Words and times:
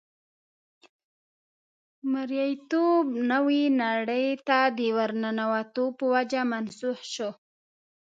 مرییتوب 2.13 3.05
نوې 3.31 3.63
نړۍ 3.83 4.27
ته 4.47 4.59
د 4.77 4.79
ورننوتو 4.97 5.83
په 5.97 6.03
وجه 6.13 6.41
منسوخ 6.51 6.99
شو. 7.13 7.29